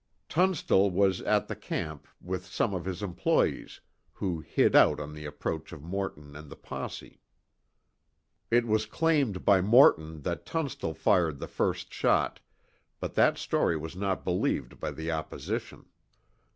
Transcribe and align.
Tunstall 0.27 0.89
was 0.89 1.21
at 1.21 1.47
the 1.47 1.55
camp 1.55 2.07
with 2.19 2.47
some 2.47 2.73
of 2.73 2.85
his 2.85 3.03
employes, 3.03 3.81
who 4.13 4.39
"hid 4.39 4.75
out" 4.75 4.99
on 4.99 5.13
the 5.13 5.27
approach 5.27 5.71
of 5.71 5.83
Morton 5.83 6.35
and 6.35 6.49
the 6.49 6.55
posse. 6.55 7.21
It 8.49 8.65
was 8.65 8.87
claimed 8.87 9.45
by 9.45 9.61
Morton 9.61 10.21
that 10.23 10.43
Tunstall 10.47 10.95
fired 10.95 11.37
the 11.37 11.47
first 11.47 11.93
shot, 11.93 12.39
but 12.99 13.13
that 13.13 13.37
story 13.37 13.77
was 13.77 13.95
not 13.95 14.25
believed 14.25 14.79
by 14.79 14.89
the 14.89 15.11
opposition. 15.11 15.85